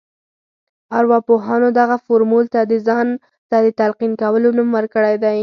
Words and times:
ارواپوهانو 0.99 1.67
دغه 1.79 1.95
فورمول 2.05 2.45
ته 2.53 2.59
د 2.71 2.73
ځان 2.87 3.07
ته 3.49 3.57
د 3.65 3.67
تلقين 3.79 4.11
کولو 4.21 4.49
نوم 4.57 4.69
ورکړی 4.77 5.15
دی. 5.23 5.39